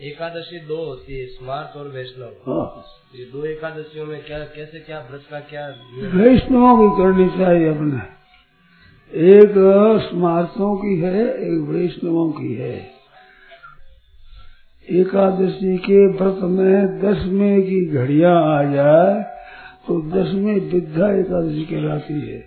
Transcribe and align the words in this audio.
एकादशी 0.00 0.58
दो 0.66 0.76
होती 0.76 1.18
है 1.18 1.26
स्मार्ट 1.26 1.76
और 1.76 1.88
वैष्णव। 1.88 2.30
हाँ। 2.46 2.84
ये 3.14 3.24
दो 3.24 3.44
एकादशियों 3.46 4.06
में 4.06 4.22
क्या 4.24 4.38
कैसे 4.54 4.80
क्या 4.80 5.00
व्रत 5.10 5.24
का 5.30 5.40
क्या 5.50 5.66
वैष्णवों 6.14 6.72
की 6.78 6.88
करनी 6.98 7.28
चाहिए 7.38 7.68
अपने। 7.68 7.98
एक 9.12 9.54
स्मारकों 10.02 10.74
की 10.76 10.96
है 11.00 11.26
एक 11.46 11.68
वैष्णवों 11.68 12.30
की 12.32 12.54
है। 12.54 12.74
एकादशी 14.88 15.76
के 15.78 16.06
व्रत 16.08 16.40
में 16.50 17.00
दसवें 17.00 17.62
की 17.62 17.84
घड़िया 17.86 18.32
आ 18.32 18.62
जाए 18.72 19.22
तो 19.86 20.00
दसवीं 20.10 20.60
विद्या 20.70 21.12
एकादशी 21.14 21.64
कहलाती 21.64 22.20
है। 22.20 22.38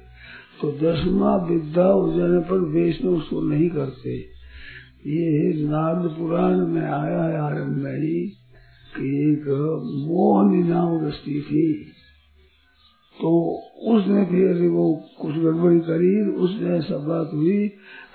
तो 0.62 0.72
दसवा 0.82 1.36
विद्या 1.46 1.86
हो 1.86 2.12
जाने 2.14 2.40
पर 2.50 2.70
वैष्णव 2.74 3.14
उसको 3.14 3.42
नहीं 3.50 3.70
करते। 3.70 4.22
ये 5.08 5.54
नारद 5.68 6.12
पुराण 6.12 6.68
में 6.68 6.82
आया 6.82 7.24
है 7.24 7.38
आरंभ 7.38 7.78
में 7.78 7.96
ही 7.96 8.28
कि 8.98 9.32
एक 9.32 9.48
मोहनी 10.08 10.64
नाम 10.64 11.06
दृष्टि 11.06 11.32
थी। 11.32 11.74
तो 13.22 13.60
उसने 13.82 14.26
फिर 14.26 14.70
वो 14.70 15.04
कुछ 15.22 15.32
गड़बड़ी 15.32 15.80
करी 15.80 16.32
उसने 16.32 16.78
ऐसा 16.78 16.98
बात 16.98 17.30
हुई 17.34 17.68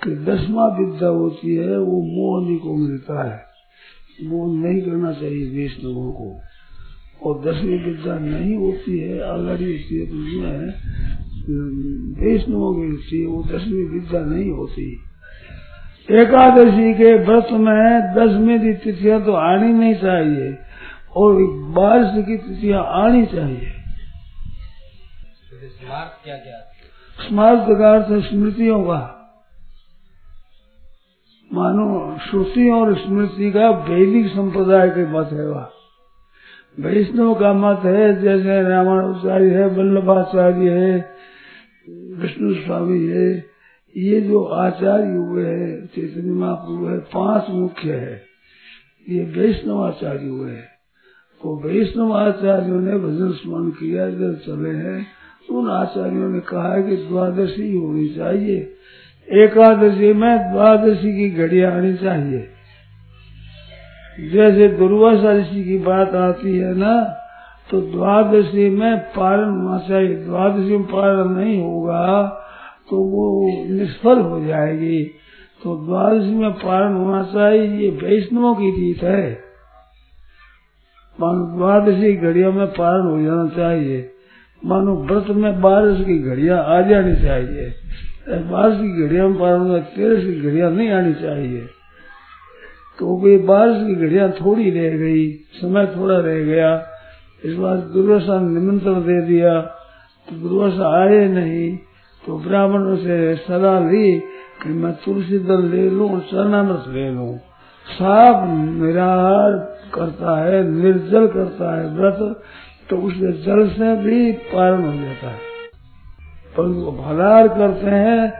कि 0.03 0.15
दसवा 0.15 0.77
विद्या 0.77 1.09
होती 1.09 1.55
है, 1.55 1.79
वो 1.79 2.01
मोहनी 2.01 2.57
को 2.57 2.75
मिलता 2.75 3.31
है। 3.31 3.43
वो 4.29 4.53
नहीं 4.55 4.81
करना 4.81 5.13
चाहिए 5.13 5.61
वैष्णवों 5.61 6.11
को। 6.11 6.39
और 7.23 7.41
दसवीं 7.41 7.83
विद्या 7.83 8.19
नहीं 8.19 8.55
होती 8.55 8.99
है 8.99 9.21
आगाड़ी 9.21 9.65
होती 9.65 9.99
है 9.99 10.05
तो 10.05 10.15
उसमें 10.15 10.67
वैष्णवों 12.25 12.75
होती 12.75 13.21
है 13.21 13.27
वो 13.27 13.43
दसवीं 13.43 13.87
विद्या 13.87 14.25
नहीं 14.25 14.51
होती। 14.51 15.08
एकादशी 16.07 16.93
के 16.93 17.13
व्रत 17.25 17.47
में 17.59 18.13
दसवीं 18.15 18.59
की 18.59 18.73
तिथियाँ 18.73 19.19
तो 19.25 19.33
आनी 19.33 19.73
नहीं 19.73 19.95
चाहिए 19.95 20.47
और 21.15 21.35
बारिश 21.75 22.25
की 22.25 22.37
तिथियाँ 22.37 22.83
आनी 23.03 23.25
चाहिए। 23.25 23.71
स्मार्ट 25.69 26.23
क्या 26.23 26.35
क्या 26.35 26.57
स्मार्ट 27.19 27.69
का 27.79 27.91
अर्थ 27.91 28.11
स्मृतियों 28.25 28.79
का 28.83 28.99
मानो 31.51 31.85
श्रुति 32.21 32.69
और 32.69 32.93
स्मृति 32.97 33.51
का 33.51 33.69
वैदिक 33.69 34.27
संप्रदाय 34.27 34.89
के 34.89 35.05
मत 35.11 35.29
है 35.33 35.45
वह। 35.47 35.67
वैष्णव 36.79 37.33
का 37.33 37.53
मत 37.53 37.85
है 37.85 38.21
जैसे 38.21 38.61
रामानुचार्य 38.69 39.49
है 39.49 39.65
वल्लभाचार्य 39.67 40.71
है 40.71 40.91
विष्णु 42.17 42.53
स्वामी 42.55 42.99
है 43.07 43.25
ये 43.97 44.21
जो 44.21 44.43
आचार्य 44.43 45.15
हुए 45.15 45.45
है 45.45 45.85
चैतन्य 45.85 46.31
महाप्रभु 46.31 46.85
है, 46.85 46.97
पाँच 46.97 47.45
मुख्य 47.49 47.93
है। 47.93 48.21
ये 49.09 49.23
वैष्णव 49.23 49.83
आचार्य 49.83 50.27
हुए 50.27 50.51
है। 50.51 50.67
तो 51.41 51.55
वैष्णव 51.65 52.13
आचार्यों 52.13 52.81
ने 52.81 52.97
भजन 52.97 53.31
स्मरण 53.31 53.69
किया 53.69 54.09
जब 54.09 54.39
चले 54.39 54.69
हैं। 54.69 55.07
उन 55.51 55.69
आचार्यों 55.69 56.29
ने 56.29 56.39
कहा 56.39 56.73
है 56.73 56.83
कि 56.83 56.95
द्वादशी 56.95 57.77
होनी 57.77 58.07
चाहिए। 58.09 58.57
एकादशी 59.29 60.13
में 60.13 60.51
द्वादशी 60.51 61.15
की 61.17 61.29
घड़ी 61.29 61.61
आनी 61.61 61.93
चाहिए। 61.93 62.47
जैसे 64.29 64.67
दुर्वासा 64.67 65.31
ऋषि 65.33 65.63
की 65.63 65.77
बात 65.77 66.15
आती 66.15 66.57
है 66.57 66.75
ना 66.77 67.15
तो 67.71 67.81
द्वादशी 67.81 68.69
में 68.69 68.97
पारण 68.97 69.49
होना 69.49 69.79
चाहिए 69.79 70.15
द्वादशी 70.15 70.77
में 70.77 70.83
पारण 70.83 71.29
नहीं 71.29 71.61
होगा। 71.61 72.35
तो 72.89 72.97
वो 72.97 73.49
निष्फल 73.73 74.19
हो 74.19 74.45
जाएगी। 74.45 75.03
तो 75.63 75.85
द्वादशी 75.85 76.35
में 76.35 76.51
पारण 76.51 76.93
होना 76.93 77.23
चाहिए, 77.23 77.67
ये 77.67 77.89
वैष्णवों 77.89 78.55
की 78.55 78.81
रीत 78.81 79.03
है। 79.03 79.49
मानो 81.19 81.57
द्वादशी 81.57 82.15
घड़ियों 82.15 82.53
में 82.53 82.67
पारण 82.67 83.01
हो 83.01 83.21
जाना 83.21 83.47
चाहिए। 83.55 84.09
मानो 84.65 84.95
व्रत 84.95 85.25
में 85.29 85.61
बारिश 85.61 86.05
की 86.05 86.19
घड़िया 86.19 86.57
आ 86.57 86.81
जानी 86.81 87.15
चाहिए। 87.15 87.73
बारिश 88.29 88.77
की 88.77 89.07
घड़िया 89.07 89.27
में 89.27 89.39
पारण 89.39 89.63
में 89.63 89.83
तेरह 89.83 90.21
की 90.21 90.41
घड़िया 90.41 90.69
नहीं 90.69 90.89
आनी 90.89 91.13
चाहिए। 91.13 91.61
तो 92.99 93.21
वे 93.21 93.37
बारिश 93.37 93.87
की 93.87 93.95
घड़िया 93.95 94.29
थोड़ी 94.29 94.69
रह 94.69 94.97
गई, 94.97 95.31
समय 95.31 95.85
थोड़ा 95.85 96.19
रह 96.19 96.43
गया। 96.43 96.87
इस 97.45 97.53
बार 97.53 97.77
दुर्वासा 97.77 98.41
निमंत्रण 98.41 98.93
दे 98.93 99.21
दिया। 99.21 99.61
तो 100.29 100.35
दुर्वासा 100.35 101.03
आए 101.03 101.27
नहीं। 101.27 101.77
तो 102.29 102.37
ब्राह्मण 102.37 102.95
से 102.95 103.35
सलाह 103.35 103.79
ली 103.79 104.19
कि 104.63 104.69
मैं 104.69 104.93
तुलसी 104.93 105.39
दल 105.39 105.63
ले 105.63 105.89
लूँ 105.89 106.19
चरणामृत 106.19 106.83
ले 106.87 107.09
लू। 107.11 107.37
साफ़ 107.87 108.47
निराहार 108.49 109.51
करता 109.93 110.45
है, 110.45 110.63
निर्जल 110.63 111.27
करता 111.27 111.79
है 111.79 111.95
व्रत 111.95 112.41
तो 112.89 112.97
उसके 112.97 113.31
जल 113.31 113.67
से 113.69 113.95
भी 113.95 114.31
पारण 114.31 114.83
हो 114.83 115.05
जाता 115.05 115.27
है। 115.27 115.39
पर 116.57 116.63
वो 116.63 116.91
फलाहार 116.91 117.47
करते 117.47 117.89
हैं 117.89 118.33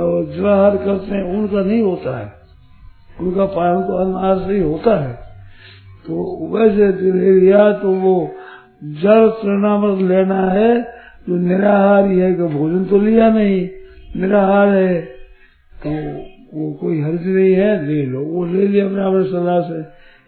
और 0.00 0.24
जवाहर 0.24 0.76
करते 0.76 1.14
हैं, 1.14 1.38
उनका 1.38 1.62
नहीं 1.62 1.82
होता 1.82 2.18
है। 2.18 2.32
उनका 3.20 3.44
पारण 3.44 3.80
तो 3.80 3.96
अनाज 3.96 4.46
से 4.46 4.52
ही 4.52 4.62
होता 4.62 5.04
है। 5.04 5.12
तो 6.06 6.46
वैसे 6.56 6.88
ले 7.12 7.40
लिया 7.40 7.72
तो 7.72 7.90
वो 7.90 8.30
जल 8.84 9.30
चरणामृत 9.30 9.98
लेना 9.98 10.40
है 10.50 10.95
जो 11.26 11.36
निराहार 11.38 12.06
है 12.08 12.32
कि 12.34 12.42
भोजन 12.54 12.84
तो 12.84 12.98
लिया 12.98 13.28
नहीं, 13.30 13.68
निराहार 14.16 14.68
है 14.68 15.00
तो 15.76 15.90
वो 16.54 16.72
कोई 16.72 17.00
हर्ज 17.00 17.26
नहीं 17.26 17.52
है, 17.52 17.86
ले 17.86 18.02
लो, 18.06 18.20
वो 18.20 18.44
ले 18.44 18.66
लिया 18.66 18.86
ब्राह्मण 18.88 19.24
सलाह 19.24 19.60
से 19.62 19.80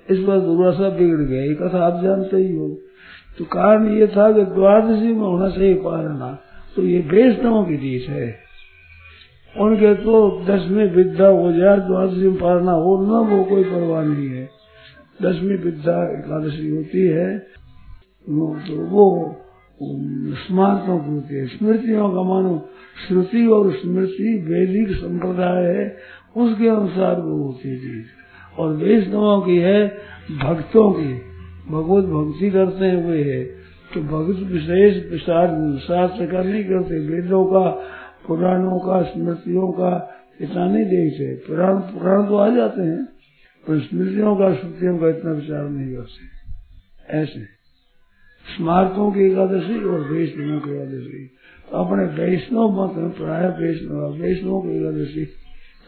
इस 0.09 0.25
बार 0.25 0.41
दुर्वासा 0.41 0.89
बिगड़ 0.89 1.23
गया 1.23 1.55
कथा 1.55 1.85
आप 1.87 2.03
जानते 2.03 2.37
ही 2.37 2.57
हो। 2.57 2.69
तो 3.39 3.45
कारण 3.45 3.87
ये 3.99 4.07
था 4.07 4.31
कि 4.33 4.45
द्वादशी 4.55 5.13
में 5.13 5.21
होना 5.21 5.49
चाहिए 5.49 5.75
पालना 5.75 6.37
तो 6.77 6.83
ये 6.83 6.99
वैष्णवों 7.11 7.65
की 7.65 7.77
रीत 7.77 8.09
है। 8.11 8.29
उनके 9.55 9.95
तो 9.95 10.15
दसवीं 10.47 10.89
विद्या 10.91 11.29
हो 11.29 11.53
जाए, 11.53 11.77
द्वादशी 11.81 12.29
में 12.29 12.39
पालना 12.39 12.73
हो 12.73 12.97
न, 13.03 13.27
वो 13.29 13.43
कोई 13.45 13.65
परवाह 13.65 14.03
नहीं 14.05 14.29
है। 14.29 14.49
दसवीं 15.23 15.59
विद्या 15.59 15.97
एकादशी 16.11 16.69
होती 16.69 17.07
है, 17.09 17.29
वो 18.27 18.55
तो 18.69 18.75
वो 18.87 19.07
स्मारकों 19.83 21.21
की 21.21 21.35
है। 21.35 21.47
स्मृतियों 21.47 22.11
का 22.11 22.23
मानो 22.23 22.69
श्रुति 23.09 23.47
और 23.47 23.73
स्मृति 23.73 24.47
वैदिक 24.47 24.97
संप्रदाय 24.97 25.65
है, 25.65 25.97
उसके 26.37 26.69
अनुसार 26.69 27.21
वो 27.21 27.43
होती 27.43 27.77
थी 27.79 28.05
और 28.59 28.77
वैष्णवों 28.77 29.41
की 29.41 29.57
है, 29.57 29.89
भक्तों 30.39 30.93
की। 30.93 31.13
भगवत 31.69 32.05
भक्ति 32.05 32.51
करते 32.51 32.91
हुए 32.93 33.23
है। 33.23 33.45
तो 33.95 34.01
भक्त 34.01 34.41
विशेष 34.53 34.95
शास्त्र 35.19 36.27
का 36.27 36.43
नहीं 36.43 36.65
करते 36.65 36.99
वेदों 36.99 37.45
का, 37.45 37.71
पुराणों 38.27 38.79
का, 38.79 39.03
स्मृतियों 39.03 39.73
का 39.73 40.15
इतना 40.41 40.67
नहीं 40.67 40.85
देखते 40.85 41.35
पुराण 41.47 41.79
पुराण 41.79 42.27
तो 42.27 42.37
आ 42.37 42.49
जाते 42.49 42.83
हैं, 42.83 43.05
पर 43.67 43.81
स्मृतियों 43.81 44.37
का, 44.37 44.55
श्रुतियों 44.55 44.99
का 44.99 45.09
इतना 45.09 45.33
विचार 45.33 45.69
नहीं 45.69 45.97
करते 45.97 47.17
ऐसे। 47.19 47.58
स्मारकों 48.57 49.11
की 49.13 49.21
एकादशी 49.21 49.77
और 49.85 50.01
वैष्णवों 50.13 50.61
की 50.61 50.71
एकादशी। 50.71 51.27
तो 51.71 51.77
अपने 51.77 52.05
वैष्णव 52.15 52.71
मत 52.79 52.97
में 52.97 53.11
प्राय 53.11 53.47
वैष्णव 53.59 54.23
वैष्णव 54.23 54.61
की 54.61 54.77
एकादशी 54.77 55.25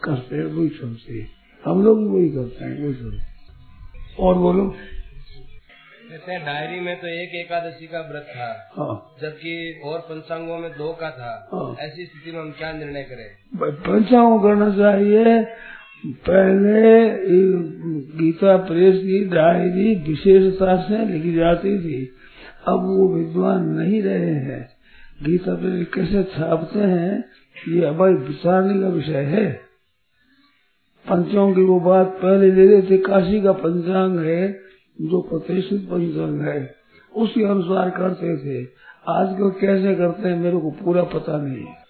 करते 0.03 0.35
हैं 0.35 0.45
वही 0.45 0.69
चलते 0.69 1.25
हम 1.65 1.83
लोग 1.83 2.07
वही 2.13 2.29
करते 2.29 2.65
हैं 2.65 2.83
वही 2.83 2.93
चलते 2.93 4.23
और 4.23 4.37
बोलो। 4.37 4.75
जैसे 6.11 6.37
डायरी 6.37 6.79
में 6.79 6.95
तो 6.95 7.07
एक 7.07 7.35
एकादशी 7.35 7.85
का 7.87 7.99
व्रत 7.99 8.25
था 8.29 8.47
हाँ। 8.77 9.15
जबकि 9.21 9.81
और 9.85 9.99
पंचांगों 9.99 10.57
में 10.57 10.71
दो 10.71 10.91
का 10.93 11.09
था। 11.09 11.49
हाँ। 11.53 11.75
ऐसी 11.85 12.05
स्थिति 12.05 12.31
में 12.31 12.39
हम 12.39 12.51
क्या 12.51 12.71
निर्णय 12.71 13.03
करें? 13.03 13.27
पंचांग 13.73 14.39
करना 14.43 14.69
चाहिए। 14.77 15.23
पहले 16.05 17.09
गीता 18.17 18.57
प्रेस 18.57 18.95
की 18.95 19.25
डायरी 19.25 19.95
विशेषता 20.07 20.75
से 20.81 21.05
लिखी 21.05 21.33
जाती 21.33 21.77
थी। 21.79 22.11
अब 22.67 22.79
वो 22.79 23.15
विद्वान 23.15 23.65
नहीं 23.69 24.01
रहे 24.01 24.33
हैं। 24.33 24.69
गीता 25.23 25.53
पर 25.53 25.83
कैसे 25.83 26.23
छापते 26.23 26.79
हैं, 26.79 27.25
ये 27.69 27.85
अब 27.85 28.01
विचारने 28.01 28.81
का 28.81 28.87
विषय 28.87 29.23
है। 29.23 29.51
पंचों 31.09 31.53
की 31.53 31.61
वो 31.61 31.79
बात 31.79 32.07
पहले 32.07 32.51
ले 32.51 32.67
रहे 32.67 32.81
थे, 32.81 32.97
काशी 32.97 33.41
का 33.41 33.51
पंचांग 33.51 34.19
है, 34.19 34.53
जो 35.01 35.21
प्रतिष्ठित 35.21 35.81
पंचांग 35.81 36.41
है, 36.41 36.75
उसके 37.15 37.43
अनुसार 37.43 37.89
करते 37.89 38.37
थे। 38.37 38.67
आज 39.09 39.37
को 39.37 39.51
कैसे 39.51 39.95
करते 39.95 40.29
हैं, 40.29 40.37
मेरे 40.37 40.57
को 40.57 40.71
पूरा 40.71 41.03
पता 41.03 41.41
नहीं 41.41 41.65
है। 41.65 41.80